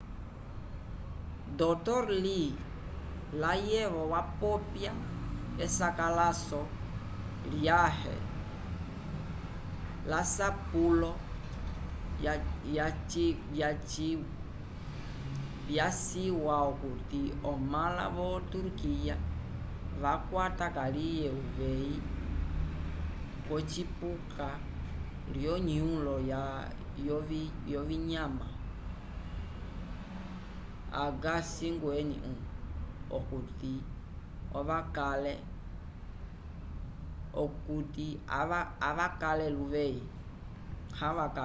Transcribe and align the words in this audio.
dr. 1.57 2.01
lee 2.23 2.47
layevo 3.41 4.01
wapopya 4.13 4.91
esakalaso 5.65 6.59
lyãhe 7.51 8.15
lasapulo 10.11 11.11
vyaciwa 15.67 16.61
okuti 16.71 17.21
omãla 17.51 18.05
vo-turkiya 18.15 19.15
vakwata 20.03 20.67
kaliye 20.77 21.27
uveyi 21.41 21.95
wocipuka 23.49 24.47
lyonũlo 25.35 26.15
yovinyama 27.73 28.47
a 30.93 31.03
h5n1 31.17 32.21
okuti 33.17 33.73
avakale 38.89 39.45
luveyi 39.57 40.03